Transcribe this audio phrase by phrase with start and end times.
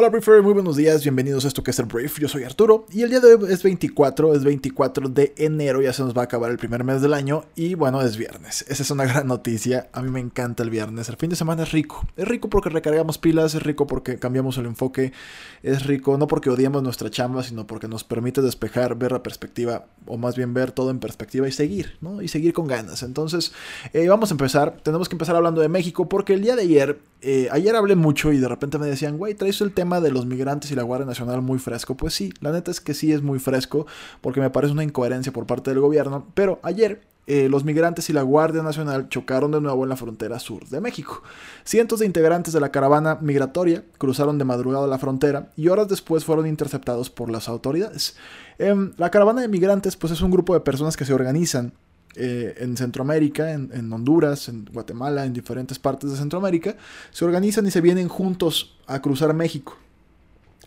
[0.00, 2.86] Hola Briefer, muy buenos días, bienvenidos a esto que es el Brief, yo soy Arturo
[2.90, 6.22] y el día de hoy es 24, es 24 de enero, ya se nos va
[6.22, 9.26] a acabar el primer mes del año y bueno, es viernes, esa es una gran
[9.26, 12.48] noticia, a mí me encanta el viernes, el fin de semana es rico, es rico
[12.48, 15.12] porque recargamos pilas, es rico porque cambiamos el enfoque,
[15.62, 19.84] es rico no porque odiamos nuestra chamba, sino porque nos permite despejar, ver la perspectiva
[20.06, 22.22] o más bien ver todo en perspectiva y seguir, ¿no?
[22.22, 23.52] Y seguir con ganas, entonces
[23.92, 27.00] eh, vamos a empezar, tenemos que empezar hablando de México porque el día de ayer,
[27.22, 30.26] eh, ayer hablé mucho y de repente me decían, güey, traes el tema de los
[30.26, 31.96] migrantes y la Guardia Nacional muy fresco.
[31.96, 33.86] Pues sí, la neta es que sí es muy fresco
[34.20, 36.26] porque me parece una incoherencia por parte del gobierno.
[36.34, 40.38] Pero ayer eh, los migrantes y la Guardia Nacional chocaron de nuevo en la frontera
[40.38, 41.22] sur de México.
[41.64, 46.24] Cientos de integrantes de la caravana migratoria cruzaron de madrugada la frontera y horas después
[46.24, 48.16] fueron interceptados por las autoridades.
[48.58, 51.72] Em, la caravana de migrantes pues es un grupo de personas que se organizan
[52.16, 56.76] eh, en Centroamérica, en, Honduras, en Guatemala, en diferentes partes de Centroamérica,
[57.12, 59.76] se organizan y se vienen juntos a cruzar México.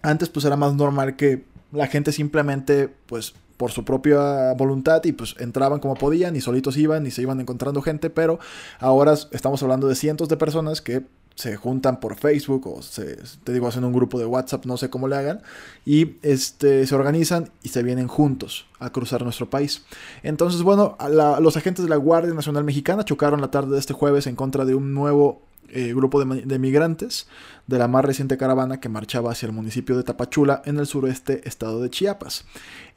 [0.01, 5.11] Antes pues era más normal que la gente simplemente pues por su propia voluntad y
[5.11, 8.39] pues entraban como podían y solitos iban y se iban encontrando gente, pero
[8.79, 11.03] ahora estamos hablando de cientos de personas que
[11.35, 14.89] se juntan por Facebook o se, te digo, hacen un grupo de WhatsApp, no sé
[14.89, 15.41] cómo le hagan,
[15.85, 19.83] y este, se organizan y se vienen juntos a cruzar nuestro país.
[20.21, 20.97] Entonces, bueno,
[21.39, 24.65] los agentes de la Guardia Nacional Mexicana chocaron la tarde de este jueves en contra
[24.65, 27.27] de un nuevo eh, grupo de, de, migrantes
[27.67, 31.47] de la más reciente caravana que marchaba hacia el municipio de Tapachula en el sureste
[31.47, 32.45] estado de Chiapas.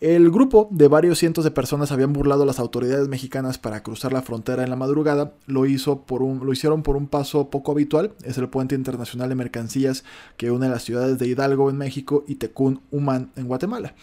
[0.00, 4.12] El grupo de varios cientos de personas habían burlado a las autoridades mexicanas para cruzar
[4.12, 5.32] la frontera en la madrugada.
[5.46, 8.12] Lo, hizo por un, lo hicieron por un paso poco habitual.
[8.22, 10.04] Es el puente internacional de mercancías
[10.36, 13.94] que une las ciudades de Hidalgo en México y Tecún Humán en Guatemala.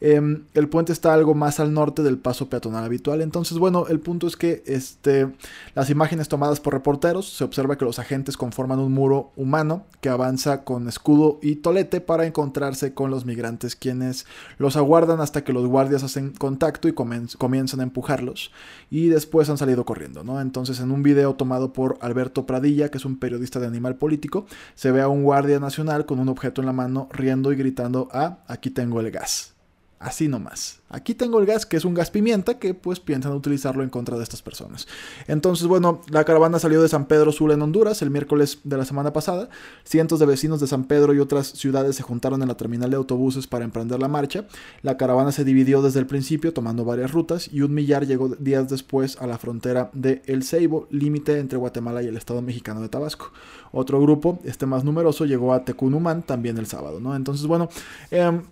[0.00, 3.20] Em, el puente está algo más al norte del paso peatonal habitual.
[3.20, 5.32] Entonces, bueno, el punto es que este,
[5.74, 10.07] las imágenes tomadas por reporteros se observa que los agentes conforman un muro humano que
[10.08, 14.26] avanza con escudo y tolete para encontrarse con los migrantes, quienes
[14.58, 18.52] los aguardan hasta que los guardias hacen contacto y comienzan a empujarlos.
[18.90, 20.40] Y después han salido corriendo, ¿no?
[20.40, 24.46] Entonces, en un video tomado por Alberto Pradilla, que es un periodista de Animal Político,
[24.74, 28.08] se ve a un guardia nacional con un objeto en la mano riendo y gritando:
[28.12, 29.57] Ah, aquí tengo el gas.
[30.00, 30.78] Así nomás.
[30.90, 34.16] Aquí tengo el gas, que es un gas pimienta, que pues piensan utilizarlo en contra
[34.16, 34.86] de estas personas.
[35.26, 38.84] Entonces, bueno, la caravana salió de San Pedro Sula en Honduras el miércoles de la
[38.84, 39.48] semana pasada.
[39.82, 42.96] Cientos de vecinos de San Pedro y otras ciudades se juntaron en la terminal de
[42.96, 44.46] autobuses para emprender la marcha.
[44.82, 48.68] La caravana se dividió desde el principio, tomando varias rutas, y un millar llegó días
[48.68, 52.88] después a la frontera de El Ceibo, límite entre Guatemala y el estado mexicano de
[52.88, 53.32] Tabasco.
[53.72, 57.16] Otro grupo, este más numeroso, llegó a Tecunumán también el sábado, ¿no?
[57.16, 57.68] Entonces, bueno,
[58.12, 58.42] em,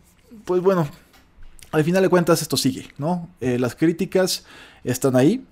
[0.44, 0.86] pues bueno,
[1.76, 3.28] al final de cuentas esto sigue, ¿no?
[3.42, 4.46] Eh, las críticas
[4.82, 5.44] están ahí.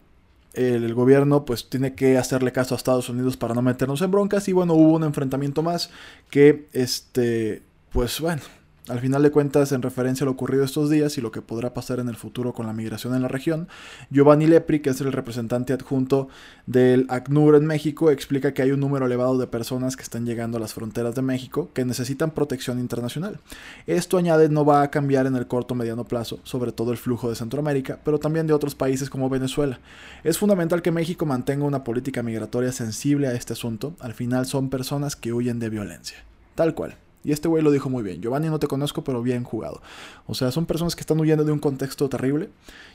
[0.54, 4.48] El, gobierno pues tiene que hacerle caso a Estados Unidos para no meternos en broncas
[4.48, 5.90] y bueno, hubo un enfrentamiento más
[6.30, 8.40] que este, pues bueno,
[8.88, 11.72] al final de cuentas, en referencia a lo ocurrido estos días y lo que podrá
[11.72, 13.66] pasar en el futuro con la migración en la región,
[14.10, 16.28] Giovanni Lepri, que es el representante adjunto
[16.66, 20.58] del ACNUR en México, explica que hay un número elevado de personas que están llegando
[20.58, 23.40] a las fronteras de México que necesitan protección internacional.
[23.86, 26.98] Esto añade no va a cambiar en el corto o mediano plazo, sobre todo el
[26.98, 29.80] flujo de Centroamérica, pero también de otros países como Venezuela.
[30.24, 33.94] Es fundamental que México mantenga una política migratoria sensible a este asunto.
[34.00, 36.18] Al final son personas que huyen de violencia.
[36.54, 36.98] Tal cual.
[37.24, 38.20] Y este güey lo dijo muy bien.
[38.20, 39.80] Giovanni no te conozco, pero bien jugado.
[40.26, 42.50] O sea, son personas que están huyendo de un contexto terrible.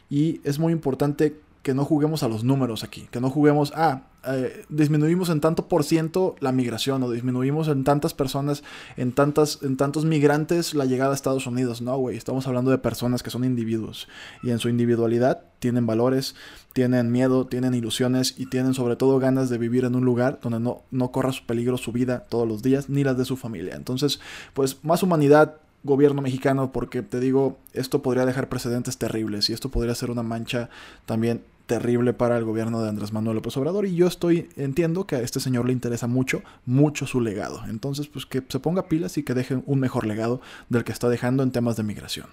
[0.10, 4.04] Y es muy importante que no juguemos a los números aquí, que no juguemos, ah,
[4.26, 8.64] eh, disminuimos en tanto por ciento la migración o disminuimos en tantas personas,
[8.98, 11.82] en, tantas, en tantos migrantes la llegada a Estados Unidos.
[11.82, 14.08] No, güey, estamos hablando de personas que son individuos
[14.44, 16.36] y en su individualidad tienen valores,
[16.74, 20.60] tienen miedo, tienen ilusiones y tienen sobre todo ganas de vivir en un lugar donde
[20.60, 23.76] no, no corra su peligro su vida todos los días ni las de su familia.
[23.76, 24.20] Entonces,
[24.54, 29.70] pues más humanidad, gobierno mexicano porque te digo, esto podría dejar precedentes terribles y esto
[29.70, 30.70] podría ser una mancha
[31.06, 35.18] también terrible para el gobierno de Andrés Manuel López Obrador y yo estoy entiendo que
[35.18, 37.62] a este señor le interesa mucho mucho su legado.
[37.70, 41.10] Entonces pues que se ponga pilas y que deje un mejor legado del que está
[41.10, 42.28] dejando en temas de migración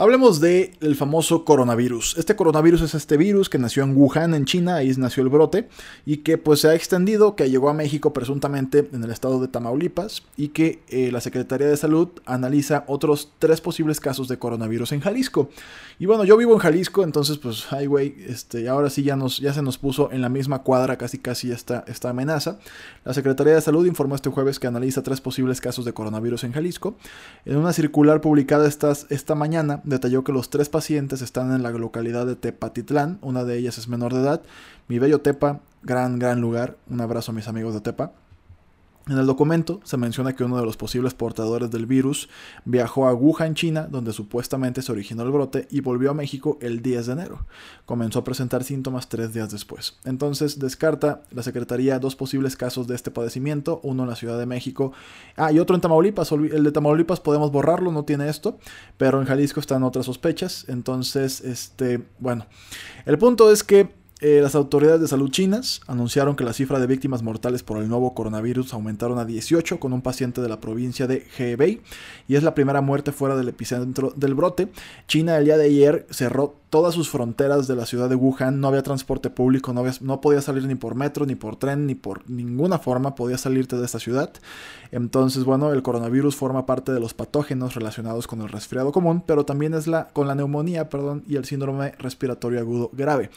[0.00, 2.16] Hablemos del el famoso coronavirus.
[2.16, 5.68] Este coronavirus es este virus que nació en Wuhan, en China, ahí nació el brote,
[6.06, 9.48] y que pues se ha extendido, que llegó a México presuntamente en el estado de
[9.48, 14.92] Tamaulipas, y que eh, la Secretaría de Salud analiza otros tres posibles casos de coronavirus
[14.92, 15.50] en Jalisco.
[15.98, 19.38] Y bueno, yo vivo en Jalisco, entonces pues, ay güey, este, ahora sí ya, nos,
[19.38, 22.58] ya se nos puso en la misma cuadra casi casi esta, esta amenaza.
[23.04, 26.52] La Secretaría de Salud informó este jueves que analiza tres posibles casos de coronavirus en
[26.52, 26.96] Jalisco.
[27.44, 32.26] En una circular publicada esta mañana, detalló que los tres pacientes están en la localidad
[32.26, 34.42] de Tepatitlán, una de ellas es menor de edad.
[34.88, 36.76] Mi bello Tepa, gran, gran lugar.
[36.88, 38.12] Un abrazo a mis amigos de Tepa.
[39.10, 42.28] En el documento se menciona que uno de los posibles portadores del virus
[42.64, 46.80] viajó a Wuhan, China, donde supuestamente se originó el brote, y volvió a México el
[46.80, 47.44] 10 de enero.
[47.86, 49.98] Comenzó a presentar síntomas tres días después.
[50.04, 54.46] Entonces descarta la Secretaría dos posibles casos de este padecimiento, uno en la Ciudad de
[54.46, 54.92] México,
[55.36, 56.30] ah, y otro en Tamaulipas.
[56.30, 58.58] El de Tamaulipas podemos borrarlo, no tiene esto,
[58.96, 60.66] pero en Jalisco están otras sospechas.
[60.68, 62.46] Entonces, este, bueno,
[63.06, 66.86] el punto es que eh, las autoridades de salud chinas anunciaron que la cifra de
[66.86, 71.06] víctimas mortales por el nuevo coronavirus aumentaron a 18 con un paciente de la provincia
[71.06, 71.80] de Hebei
[72.28, 74.68] y es la primera muerte fuera del epicentro del brote.
[75.08, 78.68] China el día de ayer cerró todas sus fronteras de la ciudad de Wuhan, no
[78.68, 82.28] había transporte público, no, no podía salir ni por metro, ni por tren, ni por
[82.30, 84.32] ninguna forma podía salirte de esta ciudad.
[84.92, 89.44] Entonces, bueno, el coronavirus forma parte de los patógenos relacionados con el resfriado común, pero
[89.44, 93.30] también es la con la neumonía, perdón, y el síndrome respiratorio agudo grave.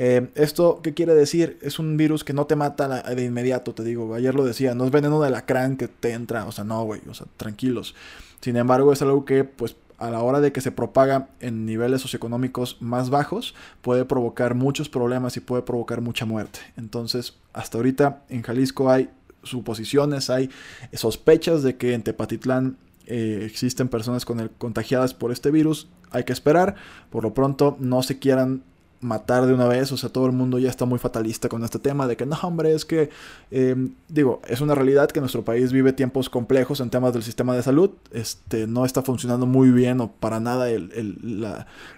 [0.00, 1.58] Eh, ¿Esto qué quiere decir?
[1.62, 4.14] Es un virus que no te mata de inmediato, te digo.
[4.14, 7.00] Ayer lo decía, no es veneno de alacrán que te entra, o sea, no, güey,
[7.08, 7.94] o sea, tranquilos.
[8.40, 12.02] Sin embargo, es algo que, pues, a la hora de que se propaga en niveles
[12.02, 16.60] socioeconómicos más bajos, puede provocar muchos problemas y puede provocar mucha muerte.
[16.76, 19.10] Entonces, hasta ahorita en Jalisco hay
[19.42, 20.50] suposiciones, hay
[20.92, 22.76] sospechas de que en Tepatitlán
[23.06, 25.88] eh, existen personas con el, contagiadas por este virus.
[26.10, 26.76] Hay que esperar.
[27.10, 28.62] Por lo pronto, no se quieran
[29.00, 31.78] matar de una vez, o sea, todo el mundo ya está muy fatalista con este
[31.78, 33.10] tema de que no, hombre, es que,
[33.50, 37.54] em, digo, es una realidad que nuestro país vive tiempos complejos en temas del sistema
[37.54, 41.46] de salud, este, no está funcionando muy bien o para nada el,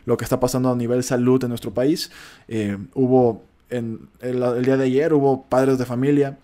[0.04, 2.10] lo que está pasando a nivel salud en nuestro país.
[2.48, 6.38] Eh, hubo, en el día de ayer, hubo padres de familia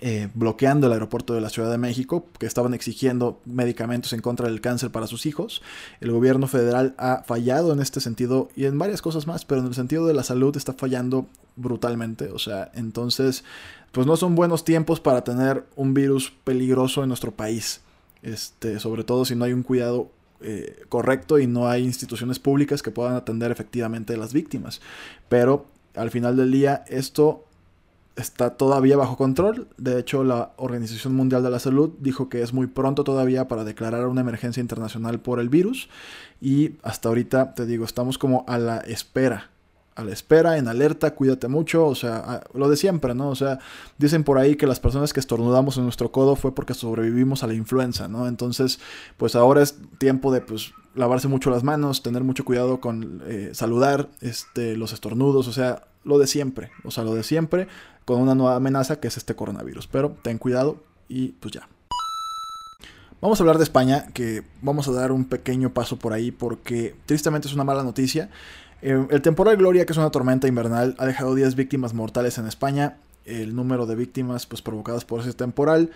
[0.00, 4.48] eh, bloqueando el aeropuerto de la Ciudad de México, que estaban exigiendo medicamentos en contra
[4.48, 5.62] del cáncer para sus hijos.
[6.00, 9.68] El gobierno federal ha fallado en este sentido y en varias cosas más, pero en
[9.68, 11.26] el sentido de la salud está fallando
[11.56, 12.30] brutalmente.
[12.30, 13.44] O sea, entonces,
[13.92, 17.80] pues no son buenos tiempos para tener un virus peligroso en nuestro país.
[18.22, 20.10] Este, sobre todo si no hay un cuidado
[20.40, 24.80] eh, correcto y no hay instituciones públicas que puedan atender efectivamente a las víctimas.
[25.28, 27.43] Pero al final del día, esto
[28.16, 29.68] está todavía bajo control.
[29.76, 33.64] De hecho, la Organización Mundial de la Salud dijo que es muy pronto todavía para
[33.64, 35.88] declarar una emergencia internacional por el virus.
[36.40, 39.50] Y hasta ahorita, te digo, estamos como a la espera.
[39.96, 43.28] A la espera, en alerta, cuídate mucho, o sea, lo de siempre, ¿no?
[43.28, 43.60] O sea,
[43.96, 47.46] dicen por ahí que las personas que estornudamos en nuestro codo fue porque sobrevivimos a
[47.46, 48.26] la influenza, ¿no?
[48.26, 48.80] Entonces,
[49.16, 53.50] pues ahora es tiempo de, pues, lavarse mucho las manos, tener mucho cuidado con eh,
[53.52, 57.68] saludar, este, los estornudos, o sea, lo de siempre, o sea, lo de siempre,
[58.04, 59.86] con una nueva amenaza que es este coronavirus.
[59.86, 61.68] Pero ten cuidado y pues ya.
[63.20, 66.94] Vamos a hablar de España, que vamos a dar un pequeño paso por ahí porque
[67.06, 68.28] tristemente es una mala noticia.
[68.82, 72.46] Eh, el temporal Gloria, que es una tormenta invernal, ha dejado 10 víctimas mortales en
[72.46, 72.98] España.
[73.24, 75.90] El número de víctimas pues, provocadas por ese temporal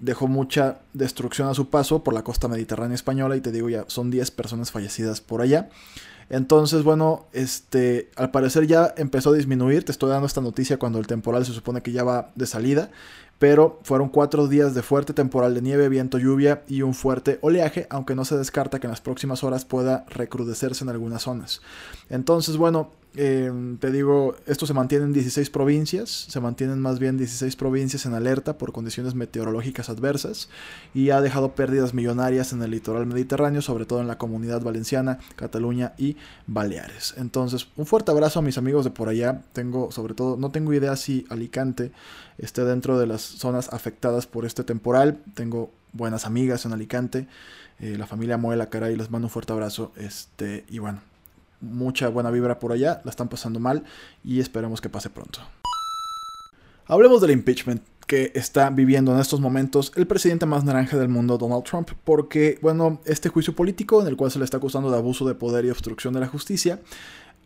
[0.00, 3.84] dejó mucha destrucción a su paso por la costa mediterránea española y te digo ya,
[3.86, 5.68] son 10 personas fallecidas por allá.
[6.32, 9.84] Entonces, bueno, este, al parecer ya empezó a disminuir.
[9.84, 12.90] Te estoy dando esta noticia cuando el temporal se supone que ya va de salida.
[13.38, 17.86] Pero fueron cuatro días de fuerte temporal de nieve, viento, lluvia y un fuerte oleaje,
[17.90, 21.60] aunque no se descarta que en las próximas horas pueda recrudecerse en algunas zonas.
[22.08, 27.18] Entonces, bueno, Em, te digo, esto se mantiene en 16 provincias, se mantienen más bien
[27.18, 30.48] 16 provincias en alerta por condiciones meteorológicas adversas
[30.94, 35.18] y ha dejado pérdidas millonarias en el litoral mediterráneo, sobre todo en la comunidad valenciana,
[35.36, 36.16] Cataluña y
[36.46, 37.14] Baleares.
[37.18, 39.42] Entonces, un fuerte abrazo a mis amigos de por allá.
[39.52, 41.92] Tengo, sobre todo, no tengo idea si Alicante
[42.38, 45.18] esté dentro de las zonas afectadas por este temporal.
[45.34, 47.26] Tengo buenas amigas en Alicante,
[47.78, 49.92] eh, la familia Moela Caray, les mando un fuerte abrazo.
[49.96, 51.00] Este, y bueno,
[51.62, 53.84] mucha buena vibra por allá, la están pasando mal
[54.22, 55.40] y esperemos que pase pronto.
[56.86, 57.82] Hablemos del impeachment.
[58.06, 62.58] que está viviendo en estos momentos el presidente más naranja del mundo, Donald Trump, porque,
[62.60, 65.64] bueno, este juicio político en el cual se le está acusando de abuso de poder
[65.64, 66.80] y obstrucción de la justicia,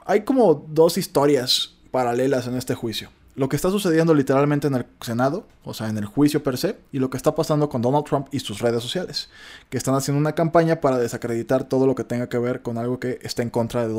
[0.05, 4.87] hay como dos historias paralelas en este juicio lo que está sucediendo literalmente en el
[5.03, 8.07] Senado, o sea, en el juicio per se, y lo que está pasando con Donald
[8.07, 9.29] Trump y sus redes sociales,
[9.69, 12.99] que están haciendo una campaña para desacreditar todo lo que tenga que ver con algo
[12.99, 13.93] que está en contra de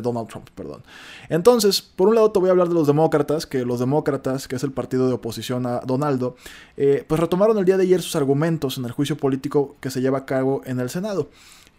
[0.00, 0.48] Donald, Trump.
[0.54, 0.84] Perdón.
[1.28, 4.56] Entonces, por un lado te voy a hablar de los demócratas, que los demócratas, que
[4.56, 6.36] es el partido de oposición a Donaldo,
[6.76, 10.00] eh, pues retomaron el día de ayer sus argumentos en el juicio político que se
[10.00, 11.28] lleva a cabo en el Senado.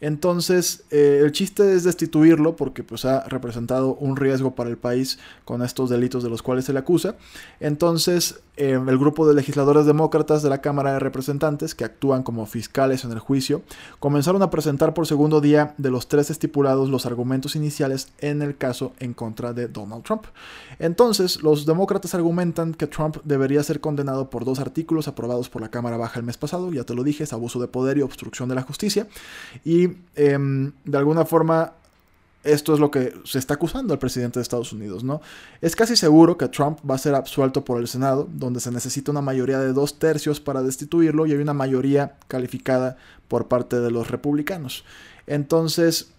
[0.01, 5.19] Entonces, eh, el chiste es destituirlo porque pues, ha representado un riesgo para el país
[5.45, 7.15] con estos delitos de los cuales se le acusa.
[7.59, 12.45] Entonces, eh, el grupo de legisladores demócratas de la Cámara de Representantes, que actúan como
[12.45, 13.63] fiscales en el juicio,
[13.99, 18.57] comenzaron a presentar por segundo día de los tres estipulados los argumentos iniciales en el
[18.57, 20.25] caso en contra de Donald Trump.
[20.79, 25.69] Entonces, los demócratas argumentan que Trump debería ser condenado por dos artículos aprobados por la
[25.69, 28.47] Cámara Baja el mes pasado, ya te lo dije, es abuso de poder y obstrucción
[28.49, 29.07] de la justicia.
[29.63, 29.84] Y
[30.15, 31.73] Em, de alguna forma
[32.45, 35.19] esto es lo que se está acusando al presidente de Estados Unidos, ¿no?
[35.61, 39.11] Es casi seguro que Trump va a ser absuelto por el Senado, donde se necesita
[39.11, 43.89] una mayoría de dos tercios para destituirlo y hay una mayoría calificada por parte de
[43.89, 44.85] los republicanos.
[45.25, 46.11] Entonces,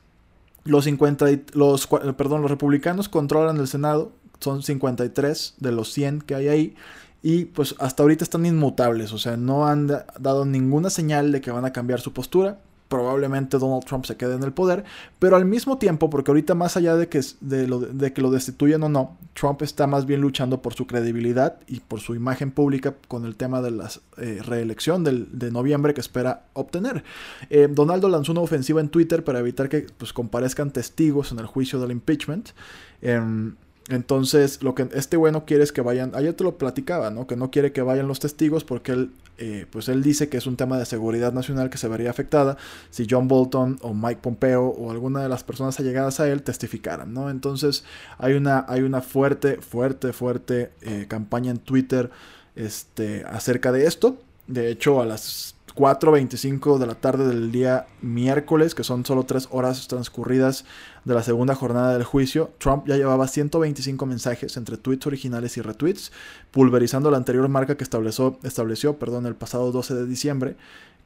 [0.64, 6.34] los 50 los perdón, los republicanos controlan el Senado, son 53 de los 100 que
[6.34, 6.76] hay ahí
[7.22, 11.52] y pues hasta ahorita están inmutables, o sea, no han dado ninguna señal de que
[11.52, 12.58] van a cambiar su postura
[12.88, 14.84] probablemente Donald Trump se quede en el poder,
[15.18, 18.30] pero al mismo tiempo, porque ahorita más allá de que, de lo, de que lo
[18.30, 22.50] destituyan o no, Trump está más bien luchando por su credibilidad y por su imagen
[22.50, 27.04] pública con el tema de la eh, reelección del, de noviembre que espera obtener.
[27.50, 31.46] Eh, Donaldo lanzó una ofensiva en Twitter para evitar que pues, comparezcan testigos en el
[31.46, 32.50] juicio del impeachment.
[33.02, 33.54] Em,
[33.88, 37.28] entonces, lo que este güey no quiere es que vayan, ayer te lo platicaba, ¿no?
[37.28, 40.46] Que no quiere que vayan los testigos porque él, eh, pues él dice que es
[40.46, 42.56] un tema de seguridad nacional que se vería afectada
[42.90, 47.14] si John Bolton o Mike Pompeo o alguna de las personas allegadas a él testificaran,
[47.14, 47.30] ¿no?
[47.30, 47.84] Entonces,
[48.18, 52.10] hay una, hay una fuerte, fuerte, fuerte eh, campaña en Twitter
[52.56, 54.16] este, acerca de esto.
[54.48, 59.46] De hecho, a las 4.25 de la tarde del día miércoles, que son solo tres
[59.50, 60.64] horas transcurridas
[61.04, 65.60] de la segunda jornada del juicio, Trump ya llevaba 125 mensajes entre tweets originales y
[65.60, 66.12] retweets,
[66.50, 70.56] pulverizando la anterior marca que estableció, estableció perdón, el pasado 12 de diciembre,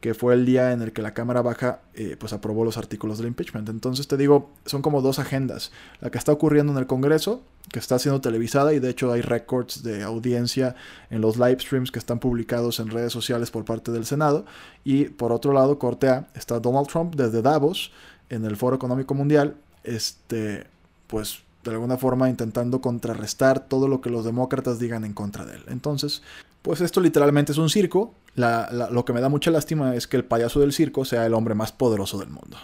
[0.00, 3.19] que fue el día en el que la Cámara Baja eh, pues aprobó los artículos
[3.19, 3.69] del impeachment.
[3.69, 5.73] Entonces te digo, son como dos agendas.
[6.00, 9.21] La que está ocurriendo en el Congreso, que está siendo televisada y de hecho hay
[9.21, 10.75] récords de audiencia
[11.11, 14.47] en los live streams que están publicados en redes sociales por parte del Senado.
[14.85, 17.92] Y por otro lado, corte A, está Donald Trump desde Davos
[18.30, 20.66] en el Foro Económico Mundial, este,
[21.09, 25.57] pues de alguna forma intentando contrarrestar todo lo que los demócratas digan en contra de
[25.57, 25.64] él.
[25.69, 26.23] Entonces,
[26.62, 28.14] pues esto literalmente es un circo.
[28.35, 31.55] Lo que me da mucha lástima es que el payaso del circo sea el hombre
[31.55, 32.57] más poderoso del mundo.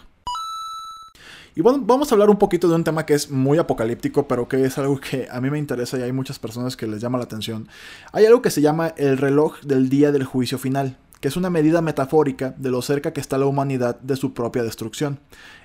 [1.54, 4.46] Y bueno, vamos a hablar un poquito de un tema que es muy apocalíptico, pero
[4.46, 7.16] que es algo que a mí me interesa y hay muchas personas que les llama
[7.16, 7.66] la atención.
[8.12, 11.50] Hay algo que se llama el reloj del día del juicio final que es una
[11.50, 15.18] medida metafórica de lo cerca que está la humanidad de su propia destrucción.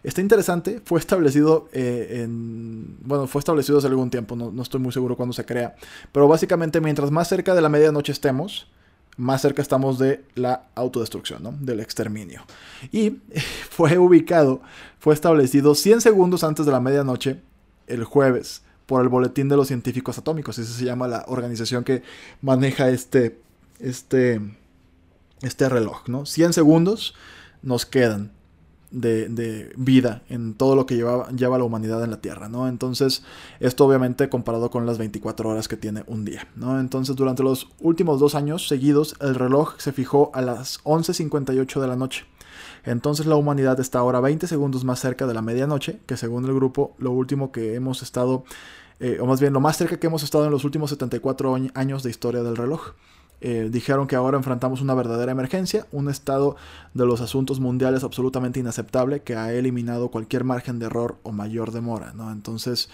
[0.04, 2.98] Está interesante, fue establecido eh, en...
[3.02, 5.76] bueno, fue establecido hace algún tiempo, no, no estoy muy seguro cuándo se crea,
[6.12, 8.68] pero básicamente mientras más cerca de la medianoche estemos,
[9.18, 11.52] más cerca estamos de la autodestrucción, ¿no?
[11.60, 12.44] del exterminio.
[12.92, 13.18] Y
[13.70, 14.62] fue ubicado,
[15.00, 17.42] fue establecido 100 segundos antes de la medianoche,
[17.88, 20.58] el jueves, por el Boletín de los Científicos Atómicos.
[20.58, 22.04] Esa se llama la organización que
[22.42, 23.40] maneja este,
[23.80, 24.42] este,
[25.42, 26.26] este reloj, ¿no?
[26.26, 27.16] 100 segundos
[27.62, 28.32] nos quedan
[28.92, 32.68] de, vida en todo lo que lleva, lleva, la humanidad en la Tierra, ¿no?
[32.68, 33.24] Entonces,
[33.60, 36.80] esto obviamente comparado con las 24 horas que tiene un día, ¿no?
[36.80, 41.88] Entonces, durante los últimos dos años seguidos, el reloj se fijó a las 11.58 de
[41.88, 42.26] la noche.
[42.84, 46.54] Entonces, la humanidad está ahora 20 segundos más cerca de la medianoche, que según el
[46.54, 48.44] grupo, lo último que hemos estado,
[49.00, 52.04] eh, o más bien lo más cerca que hemos estado en los últimos 74 años
[52.04, 52.94] de historia del reloj.
[53.42, 56.56] Eh, dijeron que ahora enfrentamos una verdadera emergencia, un estado
[56.94, 61.72] de los asuntos mundiales absolutamente inaceptable que ha eliminado cualquier margen de error o mayor
[61.72, 62.32] demora, ¿no?
[62.32, 62.90] Entonces,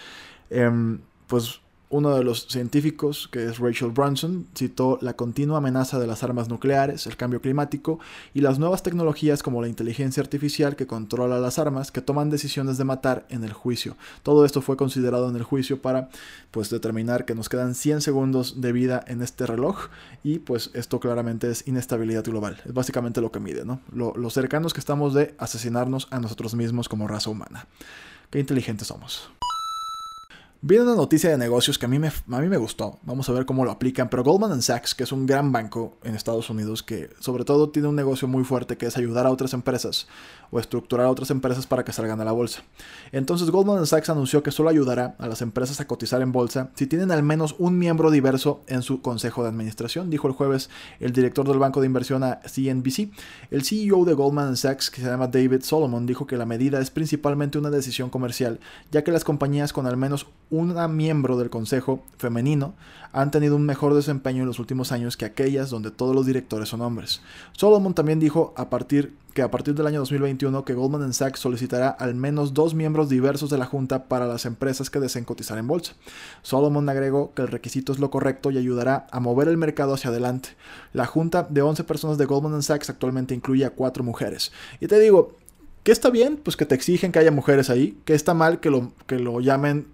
[0.49, 6.07] em, pues uno de los científicos, que es Rachel Brunson, citó la continua amenaza de
[6.07, 7.99] las armas nucleares, el cambio climático
[8.33, 12.77] y las nuevas tecnologías como la inteligencia artificial que controla las armas, que toman decisiones
[12.77, 13.95] de matar en el juicio.
[14.23, 16.09] Todo esto fue considerado en el juicio para
[16.51, 19.87] pues determinar que nos quedan 100 segundos de vida en este reloj
[20.23, 22.61] y pues esto claramente es inestabilidad global.
[22.65, 23.79] Es básicamente lo que mide, ¿no?
[23.93, 27.65] Lo, cercanos que estamos de asesinarnos a nosotros mismos como raza humana.
[28.29, 29.29] Qué inteligentes somos.
[30.59, 32.97] Viene una noticia de negocios que a mí, me, a mí me gustó.
[33.03, 34.09] Vamos a ver cómo lo aplican.
[34.09, 37.87] Pero Goldman Sachs, que es un gran banco en Estados Unidos, que sobre todo tiene
[37.87, 40.07] un negocio muy fuerte, que es ayudar a otras empresas
[40.49, 42.63] o estructurar a otras empresas para que salgan a la bolsa.
[43.11, 46.87] Entonces Goldman Sachs anunció que solo ayudará a las empresas a cotizar en bolsa si
[46.87, 51.11] tienen al menos un miembro diverso en su consejo de administración, dijo el jueves el
[51.11, 53.11] director del banco de inversión a CNBC.
[53.51, 56.89] El CEO de Goldman Sachs, que se llama David Solomon, dijo que la medida es
[56.89, 58.59] principalmente una decisión comercial,
[58.91, 62.73] ya que las compañías con al menos una miembro del consejo femenino
[63.13, 66.69] han tenido un mejor desempeño en los últimos años que aquellas donde todos los directores
[66.69, 67.21] son hombres.
[67.53, 71.89] Solomon también dijo a partir que a partir del año 2021 que Goldman Sachs solicitará
[71.89, 75.67] al menos dos miembros diversos de la junta para las empresas que deseen cotizar en
[75.67, 75.93] bolsa.
[76.41, 80.09] Solomon agregó que el requisito es lo correcto y ayudará a mover el mercado hacia
[80.09, 80.49] adelante.
[80.91, 84.51] La junta de 11 personas de Goldman Sachs actualmente incluye a cuatro mujeres.
[84.79, 85.35] Y te digo,
[85.83, 86.37] ¿qué está bien?
[86.37, 87.97] Pues que te exigen que haya mujeres ahí.
[88.05, 89.85] ¿Qué está mal que lo, que lo llamen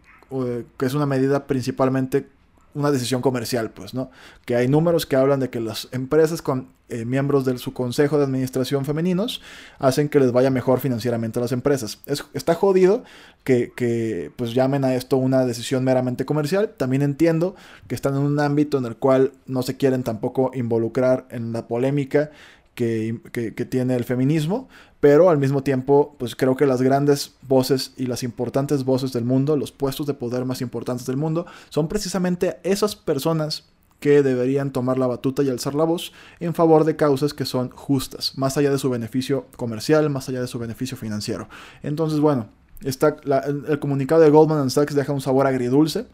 [0.78, 2.28] que es una medida principalmente
[2.76, 4.10] una decisión comercial, pues, ¿no?
[4.46, 8.18] Que hay números que hablan de que las empresas con eh, miembros de su consejo
[8.18, 9.42] de administración femeninos
[9.80, 12.00] hacen que les vaya mejor financieramente a las empresas.
[12.34, 13.04] está jodido
[13.44, 16.74] que, que, pues llamen a esto una decisión meramente comercial.
[16.76, 17.56] También entiendo
[17.88, 21.68] que están en un ámbito en el cual no se quieren tampoco involucrar en la
[21.68, 22.32] polémica
[22.76, 24.68] que, tiene el feminismo,
[25.00, 29.26] pero al mismo tiempo, pues creo que las grandes voces y las importantes voces del
[29.26, 33.66] mundo, los puestos de poder más importantes del mundo, son precisamente esas personas
[34.00, 36.12] que deberían tomar la batuta y alzar la voz
[36.42, 40.42] en favor de causas que son justas, más allá de su beneficio comercial, más allá
[40.42, 41.48] de su beneficio financiero.
[41.84, 42.50] Entonces, bueno,
[42.82, 43.16] está
[43.68, 46.06] el comunicado de Goldman Sachs deja un sabor agridulce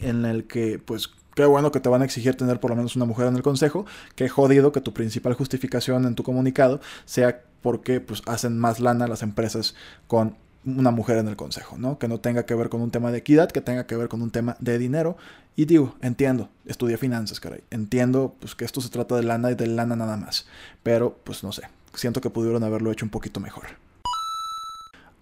[0.00, 2.96] en el que, pues, Qué bueno que te van a exigir tener por lo menos
[2.96, 3.86] una mujer en el consejo.
[4.16, 9.06] Qué jodido que tu principal justificación en tu comunicado sea porque pues, hacen más lana
[9.06, 9.74] las empresas
[10.06, 11.98] con una mujer en el consejo, ¿no?
[11.98, 14.22] Que no tenga que ver con un tema de equidad, que tenga que ver con
[14.22, 15.16] un tema de dinero.
[15.56, 17.62] Y digo, entiendo, estudié finanzas, caray.
[17.70, 20.46] Entiendo pues, que esto se trata de lana y de lana nada más.
[20.82, 21.62] Pero, pues no sé,
[21.94, 23.64] siento que pudieron haberlo hecho un poquito mejor.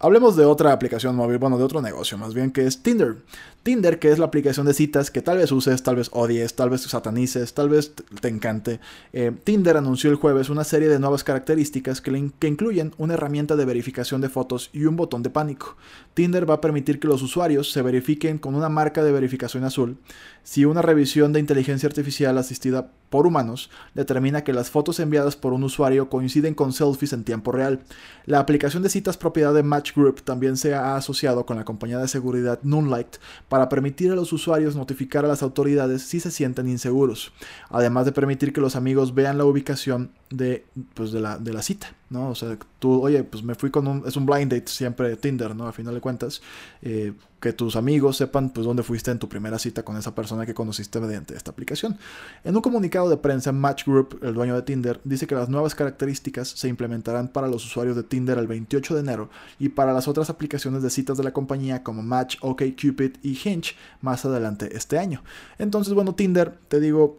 [0.03, 3.17] Hablemos de otra aplicación móvil, bueno, de otro negocio más bien, que es Tinder.
[3.61, 6.71] Tinder, que es la aplicación de citas que tal vez uses, tal vez odies, tal
[6.71, 8.79] vez satanices, tal vez te encante.
[9.13, 13.55] Eh, Tinder anunció el jueves una serie de nuevas características que, que incluyen una herramienta
[13.55, 15.77] de verificación de fotos y un botón de pánico.
[16.15, 19.97] Tinder va a permitir que los usuarios se verifiquen con una marca de verificación azul
[20.43, 25.51] si una revisión de inteligencia artificial asistida por humanos determina que las fotos enviadas por
[25.51, 27.81] un usuario coinciden con selfies en tiempo real.
[28.25, 31.99] La aplicación de citas propiedad de Match Group también se ha asociado con la compañía
[31.99, 33.17] de seguridad Moonlight
[33.49, 37.33] para permitir a los usuarios notificar a las autoridades si se sienten inseguros,
[37.69, 41.61] además de permitir que los amigos vean la ubicación de, pues de, la, de la
[41.61, 42.29] cita, ¿no?
[42.29, 45.55] O sea, tú, oye, pues me fui con un, es un blind date siempre Tinder,
[45.55, 45.67] ¿no?
[45.67, 46.41] A final de cuentas,
[46.81, 50.45] eh, que tus amigos sepan, pues, dónde fuiste en tu primera cita con esa persona
[50.45, 51.97] que conociste mediante esta aplicación.
[52.43, 55.73] En un comunicado de prensa, Match Group, el dueño de Tinder, dice que las nuevas
[55.73, 60.07] características se implementarán para los usuarios de Tinder el 28 de enero y para las
[60.07, 64.99] otras aplicaciones de citas de la compañía como Match, OkCupid y Hinge más adelante este
[64.99, 65.23] año.
[65.57, 67.17] Entonces, bueno, Tinder, te digo,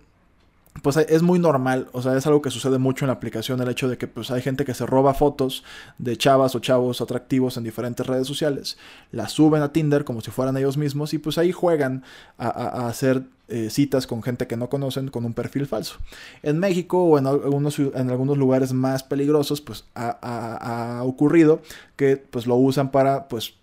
[0.80, 3.68] pues es muy normal, o sea, es algo que sucede mucho en la aplicación, el
[3.68, 5.64] hecho de que pues hay gente que se roba fotos
[5.98, 8.78] de chavas o chavos atractivos en diferentes redes sociales,
[9.10, 12.04] las suben a Tinder como si fueran ellos mismos y pues ahí juegan
[12.38, 15.96] a, hacer eh, citas con gente que no conocen con un perfil falso.
[16.42, 21.60] En México o en algunos, en algunos lugares más peligrosos pues ha, ha ocurrido
[21.96, 23.54] que pues lo usan para pues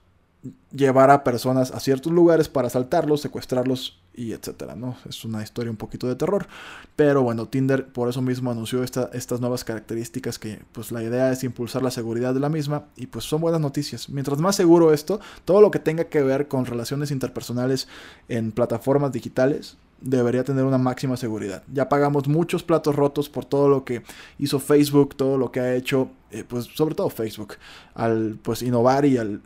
[0.71, 4.95] llevar a personas a ciertos lugares para asaltarlos, secuestrarlos y etcétera, ¿no?
[5.07, 6.47] Es una historia un poquito de terror.
[6.95, 11.43] Pero bueno, Tinder por eso mismo anunció estas nuevas características que pues la idea es
[11.43, 14.09] impulsar la seguridad de la misma y pues son buenas noticias.
[14.09, 17.87] Mientras más seguro esto, todo lo que tenga que ver con relaciones interpersonales
[18.27, 21.63] en plataformas digitales, debería tener una máxima seguridad.
[21.73, 24.03] Ya pagamos muchos platos rotos por todo lo que
[24.37, 27.55] hizo Facebook, todo lo que ha hecho, eh, pues sobre todo Facebook,
[27.95, 29.41] al pues innovar y al,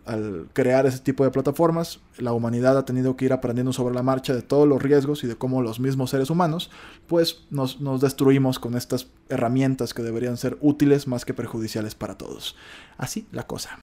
[0.53, 1.99] crear ese tipo de plataformas.
[2.17, 5.27] La humanidad ha tenido que ir aprendiendo sobre la marcha de todos los riesgos y
[5.27, 6.69] de cómo los mismos seres humanos,
[7.07, 12.17] pues nos, nos destruimos con estas herramientas que deberían ser útiles más que perjudiciales para
[12.17, 12.55] todos.
[12.97, 13.79] Así la cosa.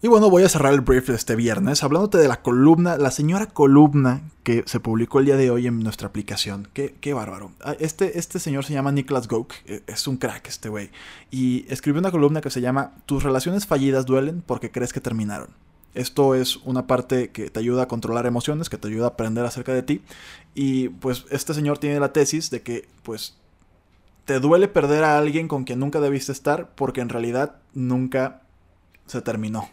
[0.00, 3.10] Y bueno, voy a cerrar el brief de este viernes hablándote de la columna, la
[3.10, 6.68] señora columna que se publicó el día de hoy en nuestra aplicación.
[6.72, 7.50] Qué, qué bárbaro.
[7.64, 10.90] Ah, este, este señor se llama Niklas Gouk, eh, es un crack este güey.
[11.32, 15.48] Y escribió una columna que se llama Tus relaciones fallidas duelen porque crees que terminaron.
[15.94, 19.44] Esto es una parte que te ayuda a controlar emociones, que te ayuda a aprender
[19.44, 20.02] acerca de ti.
[20.54, 23.36] Y pues este señor tiene la tesis de que pues
[24.26, 28.42] te duele perder a alguien con quien nunca debiste estar porque en realidad nunca
[29.06, 29.68] se terminó.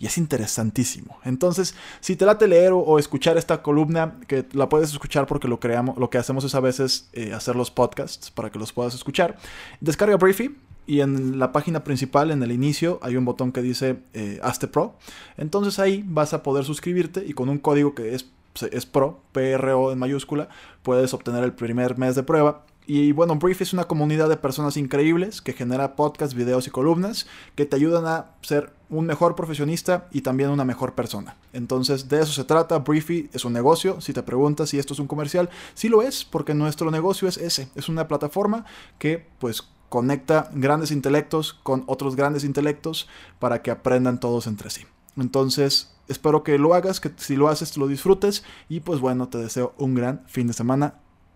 [0.00, 1.18] Y es interesantísimo.
[1.24, 5.60] Entonces, si te late leer o, escuchar esta columna, que la puedes escuchar porque lo
[5.60, 8.94] creamos, lo que hacemos es a veces eh, hacer los podcasts para que los puedas
[8.94, 9.36] escuchar.
[9.80, 13.98] Descarga Briefy, y en la página principal, en el inicio, hay un botón que dice
[14.14, 14.96] eh, Hazte Pro.
[15.36, 18.26] Entonces ahí vas a poder suscribirte y con un código que es,
[18.72, 20.48] es PRO, PRO en mayúscula,
[20.82, 22.64] puedes obtener el primer mes de prueba.
[22.92, 27.28] Y bueno, Brief es una comunidad de personas increíbles que genera podcasts, videos y columnas
[27.54, 31.36] que te ayudan a ser un mejor profesionista y también una mejor persona.
[31.52, 32.80] Entonces, de eso se trata.
[32.80, 34.00] Briefy es un negocio.
[34.00, 37.36] Si te preguntas si esto es un comercial, sí lo es, porque nuestro negocio es
[37.36, 37.68] ese.
[37.76, 38.64] Es una plataforma
[38.98, 44.84] que, pues, conecta grandes intelectos con otros grandes intelectos para que aprendan todos entre sí.
[45.16, 49.38] Entonces, espero que lo hagas, que si lo haces lo disfrutes y pues bueno, te
[49.38, 50.94] deseo un gran fin de semana.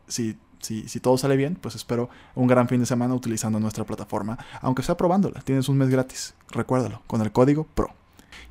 [0.09, 4.39] Si, si, todo sale bien, pues espero un gran fin de semana utilizando nuestra plataforma,
[4.61, 5.41] aunque sea probándola.
[5.43, 7.95] Tienes un mes gratis, recuérdalo, con el código PRO.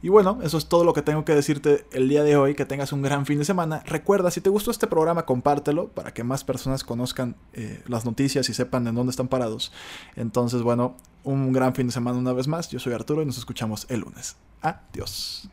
[0.02, 2.56] Y bueno, eso es todo lo que tengo que decirte el día de hoy.
[2.56, 3.84] Que tengas un gran fin de semana.
[3.86, 8.50] Recuerda, si te gustó este programa, compártelo para que más personas conozcan eh, las noticias
[8.50, 9.72] y sepan en dónde están parados.
[10.16, 12.70] Entonces, bueno, un gran fin de semana una vez más.
[12.70, 14.36] Yo soy Arturo y nos escuchamos el lunes.
[14.62, 15.50] Adiós.